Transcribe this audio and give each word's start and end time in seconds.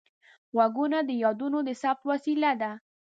غوږونه 0.53 0.99
د 1.03 1.11
یادونو 1.23 1.57
د 1.67 1.69
ثبت 1.81 2.03
وسیله 2.11 2.51
ده 2.61 2.71